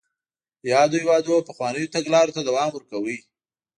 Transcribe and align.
یادو 0.71 0.95
هېوادونو 1.03 1.45
پخوانیو 1.47 1.91
تګلارو 1.95 2.35
ته 2.35 2.41
دوام 2.49 2.69
ورکاوه. 2.73 3.15